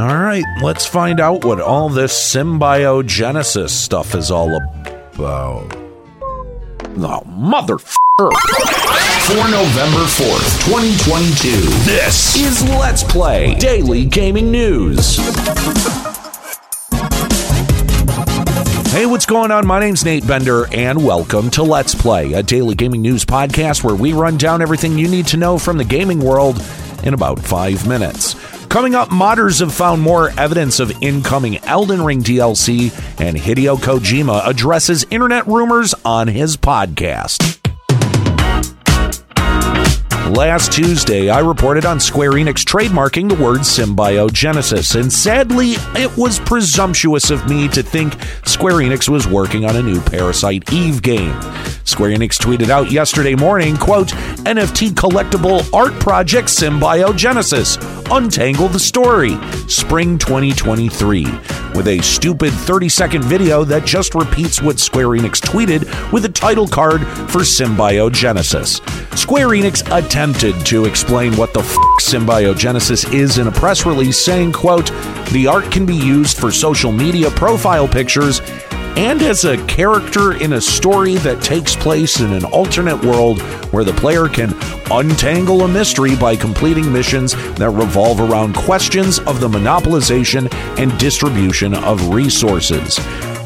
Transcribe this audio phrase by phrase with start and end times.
[0.00, 5.76] All right, let's find out what all this symbiogenesis stuff is all about.
[6.96, 8.32] Oh, motherfucker.
[9.26, 11.50] For November 4th, 2022,
[11.84, 15.18] This is Let's Play Daily Gaming News.
[18.92, 19.66] Hey, what's going on?
[19.66, 23.94] My name's Nate Bender, and welcome to Let's Play, a daily gaming news podcast where
[23.94, 26.58] we run down everything you need to know from the gaming world
[27.04, 28.34] in about five minutes.
[28.70, 34.46] Coming up, modders have found more evidence of incoming Elden Ring DLC, and Hideo Kojima
[34.46, 37.69] addresses internet rumors on his podcast.
[40.28, 46.38] Last Tuesday, I reported on Square Enix trademarking the word symbiogenesis, and sadly, it was
[46.38, 48.14] presumptuous of me to think
[48.44, 51.34] Square Enix was working on a new Parasite Eve game.
[51.84, 54.08] Square Enix tweeted out yesterday morning, quote,
[54.44, 57.78] NFT collectible art project Symbiogenesis.
[58.16, 59.36] Untangle the story.
[59.68, 61.24] Spring 2023.
[61.74, 66.28] With a stupid 30 second video that just repeats what Square Enix tweeted with a
[66.28, 67.00] title card
[67.30, 68.80] for Symbiogenesis.
[69.16, 74.50] Square Enix attempted to explain what the f Symbiogenesis is in a press release saying,
[74.50, 74.88] quote,
[75.30, 78.40] the art can be used for social media profile pictures
[78.96, 83.40] and as a character in a story that takes place in an alternate world
[83.70, 84.52] where the player can
[84.90, 91.72] untangle a mystery by completing missions that revolve around questions of the monopolization and distribution
[91.72, 92.98] of resources.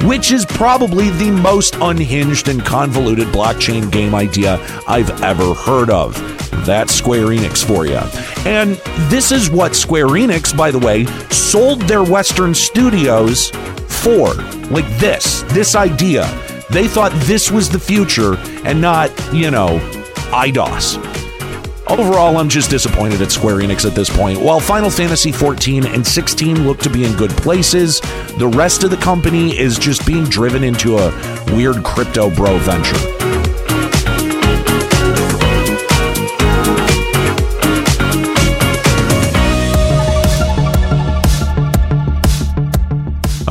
[0.05, 6.15] Which is probably the most unhinged and convoluted blockchain game idea I've ever heard of.
[6.67, 8.01] That's Square Enix for you.
[8.49, 8.77] And
[9.11, 13.51] this is what Square Enix, by the way, sold their Western studios
[13.89, 14.35] for.
[14.71, 16.25] Like this, this idea.
[16.71, 19.79] They thought this was the future and not, you know,
[20.33, 21.14] Eidos.
[21.89, 24.41] Overall, I'm just disappointed at Square Enix at this point.
[24.41, 28.01] While Final Fantasy 14 and 16 look to be in good places,
[28.39, 31.11] the rest of the company is just being driven into a
[31.55, 33.24] weird crypto bro venture.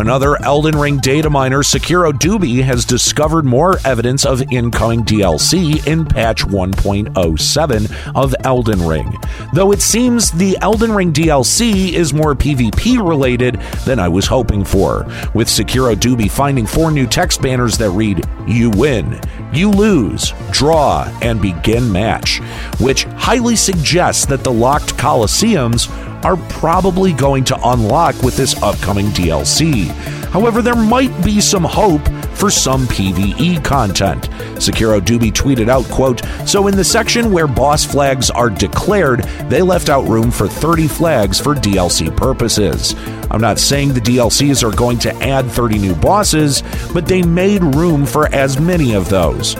[0.03, 6.03] Another Elden Ring data miner, Sekiro Dubi, has discovered more evidence of incoming DLC in
[6.03, 9.17] patch 1.07 of Elden Ring.
[9.53, 14.65] Though it seems the Elden Ring DLC is more PvP related than I was hoping
[14.65, 19.21] for, with Sekiro Dubi finding four new text banners that read, You win,
[19.53, 22.39] you lose, draw, and begin match,
[22.81, 25.87] which highly suggests that the locked Colosseums
[26.23, 29.87] are probably going to unlock with this upcoming DLC.
[30.33, 32.01] However, there might be some hope
[32.33, 34.23] for some PvE content.
[34.55, 39.61] Sekiro Dubi tweeted out, quote, So in the section where boss flags are declared, they
[39.61, 42.95] left out room for 30 flags for DLC purposes.
[43.29, 47.63] I'm not saying the DLCs are going to add 30 new bosses, but they made
[47.63, 49.55] room for as many of those.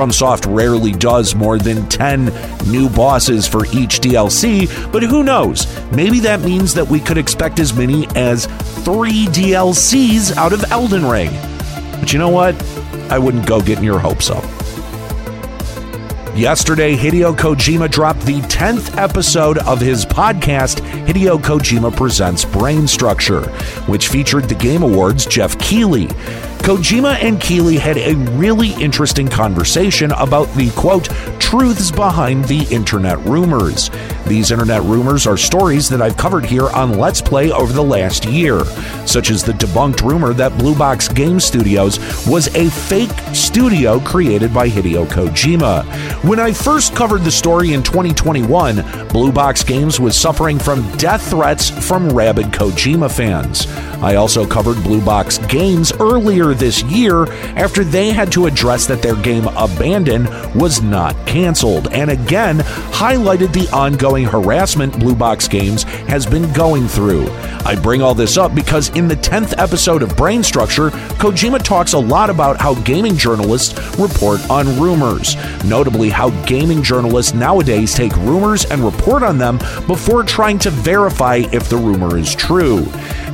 [0.00, 2.32] FromSoft rarely does more than 10
[2.70, 5.66] new bosses for each DLC, but who knows?
[5.92, 8.46] Maybe that means that we could expect as many as
[8.82, 11.30] three DLCs out of Elden Ring.
[12.00, 12.54] But you know what?
[13.10, 14.42] I wouldn't go getting your hopes up.
[16.34, 23.42] Yesterday, Hideo Kojima dropped the 10th episode of his podcast, Hideo Kojima Presents Brain Structure,
[23.86, 26.06] which featured the Game Awards' Geoff Keighley.
[26.70, 31.08] Kojima and Keighley had a really interesting conversation about the quote,
[31.40, 33.90] truths behind the internet rumors.
[34.28, 38.24] These internet rumors are stories that I've covered here on Let's Play over the last
[38.24, 38.64] year,
[39.04, 44.54] such as the debunked rumor that Blue Box Game Studios was a fake studio created
[44.54, 45.84] by Hideo Kojima.
[46.22, 51.28] When I first covered the story in 2021, Blue Box Games was suffering from death
[51.30, 53.66] threats from rabid Kojima fans.
[54.02, 57.24] I also covered Blue Box Games earlier this year
[57.56, 60.26] after they had to address that their game Abandon
[60.56, 62.58] was not canceled, and again
[62.92, 67.26] highlighted the ongoing harassment Blue Box Games has been going through.
[67.64, 71.94] I bring all this up because in the 10th episode of Brain Structure, Kojima talks
[71.94, 78.14] a lot about how gaming journalists report on rumors, notably how gaming journalists nowadays take
[78.18, 82.84] rumors and report on them before trying to verify if the rumor is true,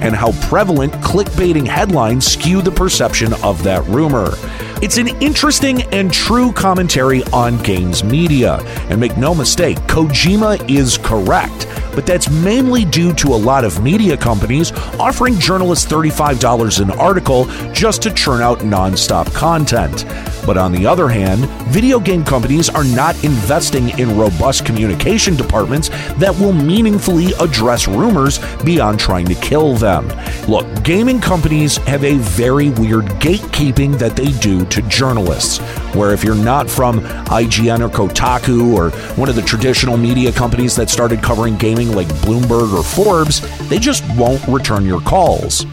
[0.00, 4.34] and how prevalent clickbaiting headlines skew the perception of that rumor.
[4.82, 8.56] It's an interesting and true commentary on games media.
[8.90, 11.66] And make no mistake, Kojima is correct.
[11.96, 14.70] But that's mainly due to a lot of media companies
[15.00, 20.04] offering journalists $35 an article just to churn out nonstop content.
[20.46, 25.88] But on the other hand, video game companies are not investing in robust communication departments
[26.18, 30.06] that will meaningfully address rumors beyond trying to kill them.
[30.46, 35.58] Look, gaming companies have a very weird gatekeeping that they do to journalists,
[35.96, 40.76] where if you're not from IGN or Kotaku or one of the traditional media companies
[40.76, 45.64] that started covering gaming like Bloomberg or Forbes, they just won't return your calls.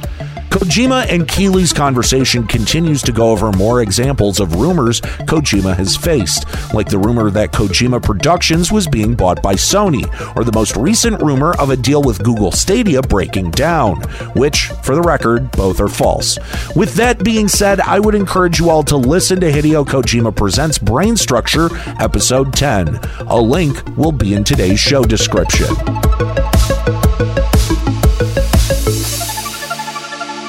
[0.54, 6.46] Kojima and Keighley's conversation continues to go over more examples of rumors Kojima has faced,
[6.76, 10.06] like the rumor that Kojima Productions was being bought by Sony,
[10.38, 14.02] or the most recent rumor of a deal with Google Stadia breaking down,
[14.36, 16.38] which, for the record, both are false.
[16.76, 20.78] With that being said, I would encourage you all to listen to Hideo Kojima Presents
[20.78, 23.00] Brain Structure, Episode 10.
[23.26, 25.74] A link will be in today's show description.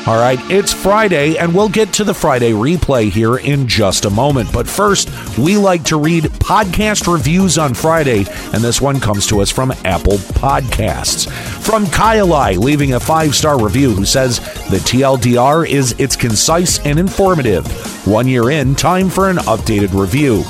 [0.06, 4.10] All right, it's Friday, and we'll get to the Friday replay here in just a
[4.10, 4.52] moment.
[4.52, 5.08] But first,
[5.38, 9.72] we like to read podcast reviews on Friday, and this one comes to us from
[9.86, 11.30] Apple Podcasts.
[11.62, 16.98] From Kyalai, leaving a five star review, who says, The TLDR is it's concise and
[16.98, 17.66] informative.
[18.06, 20.40] One year in, time for an updated review.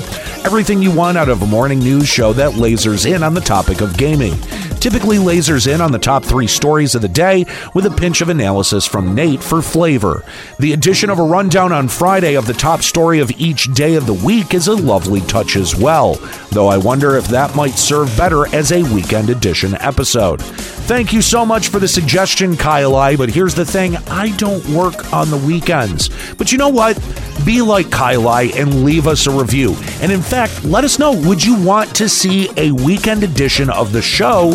[0.43, 3.79] Everything you want out of a morning news show that lasers in on the topic
[3.79, 4.33] of gaming
[4.85, 7.43] typically lasers in on the top three stories of the day
[7.73, 10.23] with a pinch of analysis from Nate for flavor.
[10.59, 14.05] The addition of a rundown on Friday of the top story of each day of
[14.05, 16.13] the week is a lovely touch as well,
[16.51, 20.43] though I wonder if that might serve better as a weekend edition episode.
[20.85, 24.63] Thank you so much for the suggestion, Kyle I, but here's the thing I don't
[24.69, 26.11] work on the weekends.
[26.35, 26.95] But you know what?
[27.43, 29.75] Be like Kyle I and leave us a review.
[29.99, 33.93] And in fact, let us know would you want to see a weekend edition of
[33.93, 34.53] the show?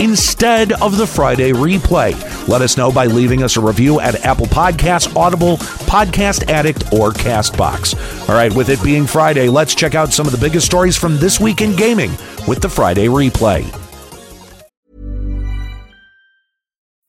[0.00, 2.12] instead of the Friday replay.
[2.48, 7.12] Let us know by leaving us a review at Apple Podcasts, Audible, Podcast Addict, or
[7.12, 8.28] Castbox.
[8.28, 11.16] All right, with it being Friday, let's check out some of the biggest stories from
[11.18, 12.10] this week in gaming
[12.48, 13.83] with the Friday replay.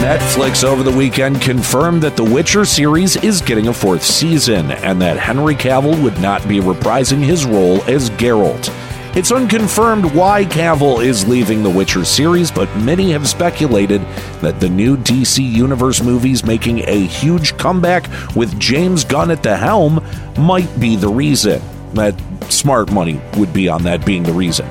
[0.00, 4.98] Netflix over the weekend confirmed that The Witcher series is getting a fourth season and
[5.02, 8.74] that Henry Cavill would not be reprising his role as Geralt.
[9.14, 14.00] It's unconfirmed why Cavill is leaving the Witcher series, but many have speculated
[14.40, 19.54] that the new DC Universe movies making a huge comeback with James Gunn at the
[19.54, 20.02] helm
[20.38, 21.60] might be the reason.
[21.92, 22.18] That
[22.50, 24.66] smart money would be on that being the reason.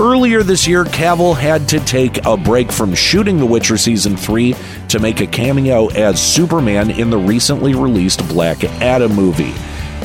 [0.00, 4.54] Earlier this year, Cavill had to take a break from shooting The Witcher Season 3
[4.90, 9.54] to make a cameo as Superman in the recently released Black Adam movie.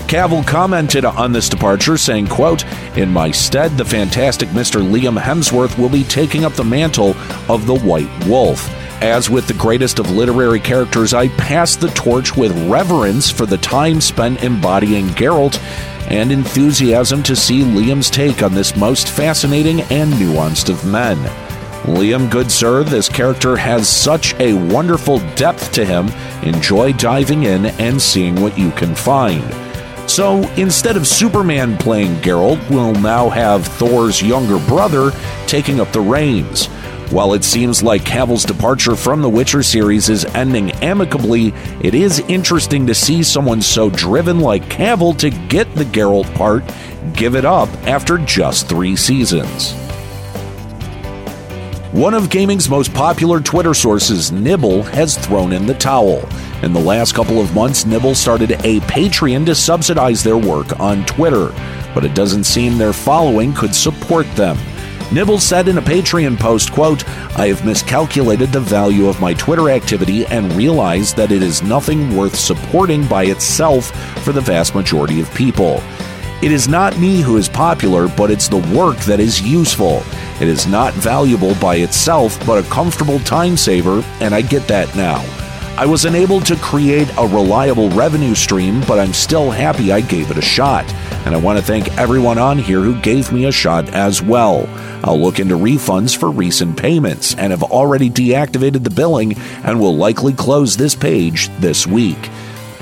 [0.07, 2.65] Cavill commented on this departure, saying, quote,
[2.97, 4.81] In my stead, the fantastic Mr.
[4.81, 7.15] Liam Hemsworth will be taking up the mantle
[7.47, 8.67] of the White Wolf.
[9.03, 13.57] As with the greatest of literary characters, I pass the torch with reverence for the
[13.57, 15.59] time spent embodying Geralt
[16.09, 21.17] and enthusiasm to see Liam's take on this most fascinating and nuanced of men.
[21.83, 26.07] Liam, good sir, this character has such a wonderful depth to him.
[26.43, 29.43] Enjoy diving in and seeing what you can find.
[30.09, 35.11] So instead of Superman playing Geralt, we'll now have Thor's younger brother
[35.47, 36.69] taking up the reins.
[37.13, 42.21] While it seems like Cavill's departure from the Witcher series is ending amicably, it is
[42.21, 46.63] interesting to see someone so driven like Cavill to get the Geralt part
[47.13, 49.73] give it up after just three seasons.
[51.91, 56.27] One of gaming's most popular Twitter sources, Nibel, has thrown in the towel.
[56.63, 61.05] In the last couple of months, Nibel started a Patreon to subsidize their work on
[61.05, 61.53] Twitter,
[61.93, 64.57] but it doesn't seem their following could support them.
[65.13, 69.69] Nibel said in a Patreon post, quote, I have miscalculated the value of my Twitter
[69.69, 73.91] activity and realized that it is nothing worth supporting by itself
[74.23, 75.83] for the vast majority of people.
[76.41, 80.01] It is not me who is popular, but it's the work that is useful.
[80.41, 84.95] It is not valuable by itself, but a comfortable time saver, and I get that
[84.95, 85.42] now.
[85.75, 90.29] I was unable to create a reliable revenue stream, but I'm still happy I gave
[90.29, 90.85] it a shot.
[91.25, 94.69] And I want to thank everyone on here who gave me a shot as well.
[95.03, 99.97] I'll look into refunds for recent payments and have already deactivated the billing and will
[99.97, 102.19] likely close this page this week.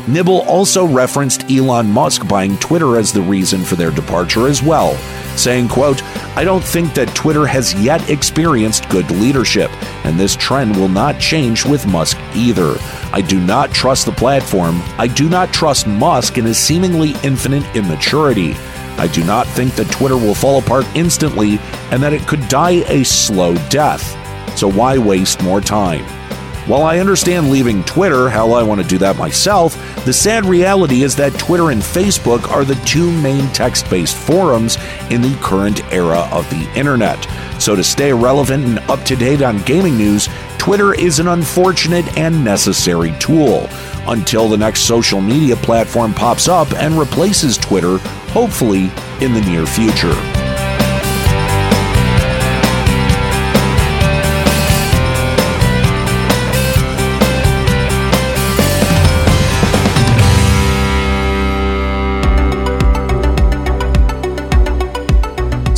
[0.08, 4.96] Nibel also referenced Elon Musk buying Twitter as the reason for their departure as well,
[5.38, 6.04] saying, quote,
[6.36, 9.70] I don't think that Twitter has yet experienced good leadership,
[10.06, 12.78] and this trend will not change with Musk either.
[13.14, 14.82] I do not trust the platform.
[14.98, 18.54] I do not trust Musk in his seemingly infinite immaturity.
[18.98, 21.60] I do not think that Twitter will fall apart instantly
[21.92, 24.18] and that it could die a slow death.
[24.58, 26.21] So why waste more time?
[26.68, 29.74] While I understand leaving Twitter, hell, I want to do that myself,
[30.06, 34.78] the sad reality is that Twitter and Facebook are the two main text based forums
[35.10, 37.28] in the current era of the internet.
[37.60, 42.16] So, to stay relevant and up to date on gaming news, Twitter is an unfortunate
[42.16, 43.68] and necessary tool.
[44.08, 47.98] Until the next social media platform pops up and replaces Twitter,
[48.30, 50.31] hopefully in the near future.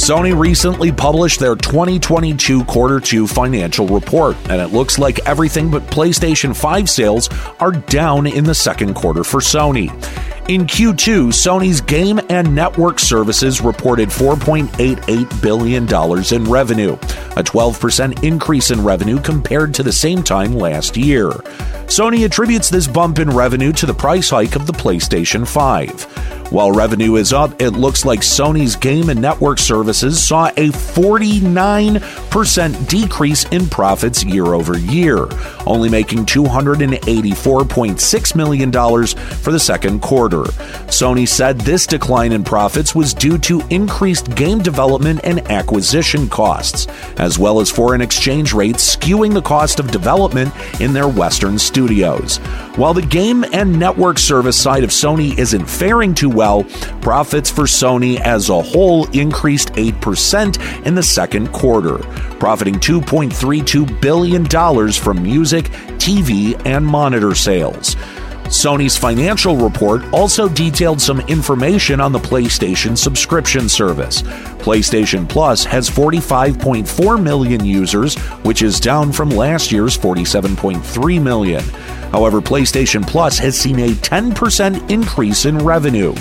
[0.04, 5.82] Sony recently published their 2022 quarter 2 financial report, and it looks like everything but
[5.84, 7.30] PlayStation 5 sales
[7.62, 9.90] are down in the second quarter for Sony.
[10.50, 16.92] In Q2, Sony's game and network services reported $4.88 billion in revenue,
[17.38, 21.30] a 12% increase in revenue compared to the same time last year.
[21.88, 26.13] Sony attributes this bump in revenue to the price hike of the PlayStation 5.
[26.50, 32.88] While revenue is up, it looks like Sony's game and network services saw a 49%
[32.88, 35.28] decrease in profits year over year,
[35.66, 40.44] only making $284.6 million for the second quarter.
[40.94, 46.86] Sony said this decline in profits was due to increased game development and acquisition costs,
[47.18, 52.38] as well as foreign exchange rates skewing the cost of development in their Western studios.
[52.76, 56.64] While the game and network service side of Sony isn't faring too well,
[57.02, 61.98] profits for Sony as a whole increased 8% in the second quarter,
[62.40, 64.46] profiting $2.32 billion
[64.92, 65.66] from music,
[66.00, 67.96] TV, and monitor sales.
[68.46, 74.22] Sony's financial report also detailed some information on the PlayStation subscription service.
[74.64, 81.64] PlayStation Plus has 45.4 million users, which is down from last year's 47.3 million.
[82.14, 86.14] However, PlayStation Plus has seen a 10% increase in revenue,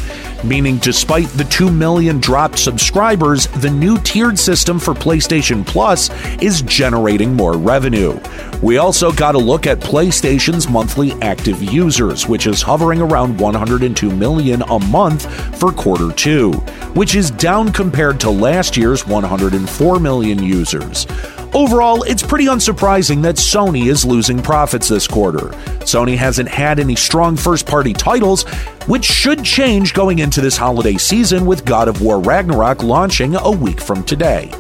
[0.42, 6.08] meaning despite the 2 million dropped subscribers, the new tiered system for PlayStation Plus
[6.40, 8.18] is generating more revenue.
[8.62, 14.10] We also got a look at PlayStation's monthly active users, which is hovering around 102
[14.10, 15.26] million a month
[15.58, 16.52] for quarter 2,
[16.94, 21.06] which is down compared to last year's 104 million users.
[21.54, 25.48] Overall, it's pretty unsurprising that Sony is losing profits this quarter.
[25.80, 28.44] Sony hasn't had any strong first party titles,
[28.86, 33.50] which should change going into this holiday season with God of War Ragnarok launching a
[33.50, 34.50] week from today.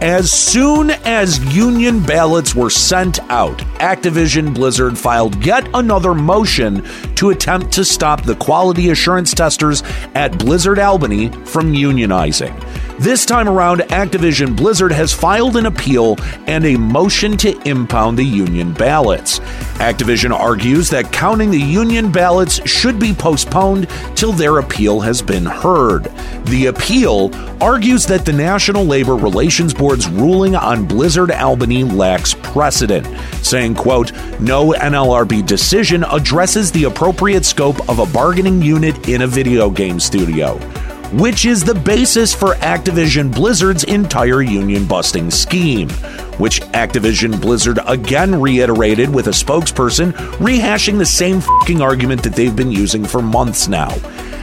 [0.00, 6.86] As soon as union ballots were sent out, Activision Blizzard filed yet another motion
[7.18, 9.82] to attempt to stop the quality assurance testers
[10.14, 12.54] at Blizzard Albany from unionizing.
[12.98, 16.16] This time around, Activision Blizzard has filed an appeal
[16.48, 19.38] and a motion to impound the union ballots.
[19.78, 25.46] Activision argues that counting the union ballots should be postponed till their appeal has been
[25.46, 26.04] heard.
[26.46, 27.30] The appeal
[27.62, 33.06] argues that the National Labor Relations Board's ruling on Blizzard Albany lacks precedent,
[33.44, 34.10] saying, quote,
[34.40, 39.98] no NLRB decision addresses the appropriate scope of a bargaining unit in a video game
[39.98, 40.58] studio
[41.12, 45.88] which is the basis for Activision Blizzard's entire union busting scheme,
[46.36, 52.54] which Activision Blizzard again reiterated with a spokesperson rehashing the same fucking argument that they've
[52.54, 53.88] been using for months now.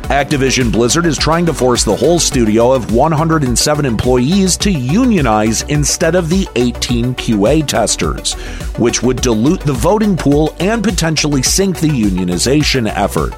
[0.09, 6.13] Activision Blizzard is trying to force the whole studio of 107 employees to unionize instead
[6.13, 8.33] of the 18 QA testers,
[8.77, 13.33] which would dilute the voting pool and potentially sink the unionization effort.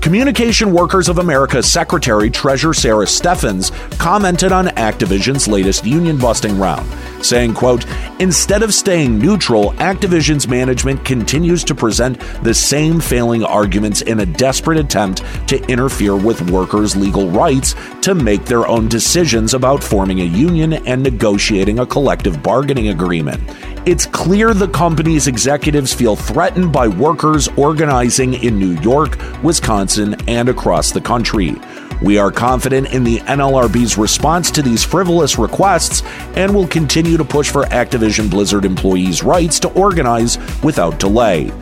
[0.00, 6.88] Communication Workers of America Secretary Treasurer Sara Steffens commented on Activision's latest union busting round,
[7.24, 7.84] saying, quote,
[8.18, 14.26] Instead of staying neutral, Activision's management continues to present the same failing arguments in a
[14.26, 20.20] desperate attempt to interfere with workers' legal rights to make their own decisions about forming
[20.20, 23.40] a union and negotiating a collective bargaining agreement.
[23.84, 30.48] It's clear the company's executives feel threatened by workers organizing in New York, Wisconsin, and
[30.48, 31.56] across the country.
[32.02, 36.02] We are confident in the NLRB's response to these frivolous requests
[36.34, 41.52] and will continue to push for Activision Blizzard employees' rights to organize without delay.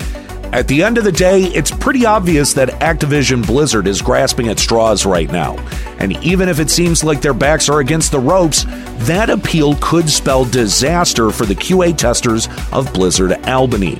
[0.52, 4.58] At the end of the day, it's pretty obvious that Activision Blizzard is grasping at
[4.58, 5.56] straws right now.
[5.98, 8.64] And even if it seems like their backs are against the ropes,
[9.06, 13.96] that appeal could spell disaster for the QA testers of Blizzard Albany.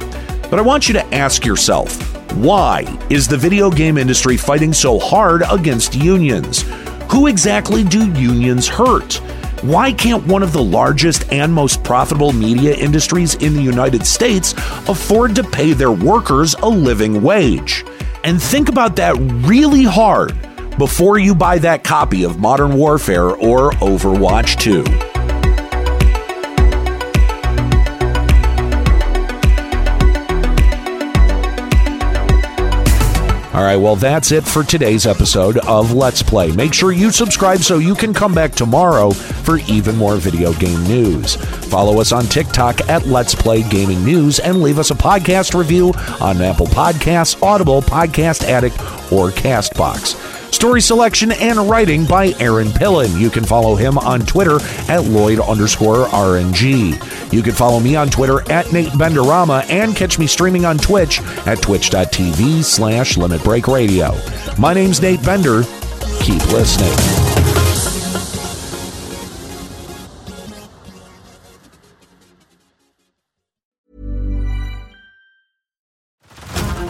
[0.49, 4.99] But I want you to ask yourself why is the video game industry fighting so
[4.99, 6.65] hard against unions?
[7.11, 9.15] Who exactly do unions hurt?
[9.63, 14.53] Why can't one of the largest and most profitable media industries in the United States
[14.89, 17.85] afford to pay their workers a living wage?
[18.23, 20.33] And think about that really hard
[20.79, 25.10] before you buy that copy of Modern Warfare or Overwatch 2.
[33.61, 36.51] All right, well, that's it for today's episode of Let's Play.
[36.51, 40.83] Make sure you subscribe so you can come back tomorrow for even more video game
[40.85, 41.35] news.
[41.67, 45.93] Follow us on TikTok at Let's Play Gaming News and leave us a podcast review
[46.23, 48.81] on Apple Podcasts, Audible, Podcast Addict,
[49.13, 50.30] or Castbox.
[50.53, 53.19] Story selection and writing by Aaron Pillen.
[53.19, 54.59] You can follow him on Twitter
[54.89, 57.33] at Lloyd underscore RNG.
[57.33, 61.21] You can follow me on Twitter at Nate Benderama and catch me streaming on Twitch
[61.47, 64.13] at twitch.tv slash Limit Break Radio.
[64.59, 65.63] My name's Nate Bender.
[66.21, 67.30] Keep listening.